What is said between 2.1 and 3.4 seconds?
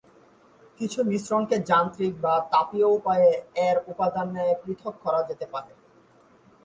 বা তাপীয় উপায়ে